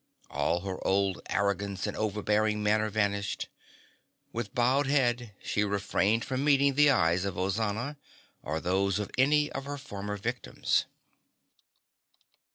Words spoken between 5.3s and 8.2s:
she refrained from meeting the eyes of Ozana